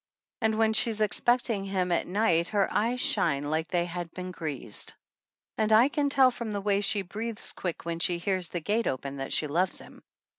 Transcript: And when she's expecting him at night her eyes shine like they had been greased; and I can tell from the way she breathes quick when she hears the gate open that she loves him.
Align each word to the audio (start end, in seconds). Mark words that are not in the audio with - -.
And 0.41 0.55
when 0.57 0.73
she's 0.73 0.99
expecting 0.99 1.63
him 1.65 1.91
at 1.91 2.07
night 2.07 2.47
her 2.47 2.67
eyes 2.73 2.99
shine 2.99 3.43
like 3.43 3.67
they 3.67 3.85
had 3.85 4.11
been 4.15 4.31
greased; 4.31 4.95
and 5.59 5.71
I 5.71 5.89
can 5.89 6.09
tell 6.09 6.31
from 6.31 6.53
the 6.53 6.59
way 6.61 6.81
she 6.81 7.03
breathes 7.03 7.51
quick 7.53 7.85
when 7.85 7.99
she 7.99 8.17
hears 8.17 8.49
the 8.49 8.61
gate 8.61 8.87
open 8.87 9.17
that 9.17 9.31
she 9.31 9.45
loves 9.45 9.77
him. 9.77 10.01